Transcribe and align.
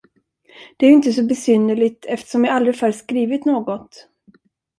Det 0.77 0.85
är 0.85 0.89
ju 0.89 0.95
inte 0.95 1.13
så 1.13 1.23
besynnerligt, 1.23 2.05
eftersom 2.05 2.45
jag 2.45 2.55
aldrig 2.55 2.75
förr 2.75 2.91
skrivit 2.91 3.45
något. 3.45 4.07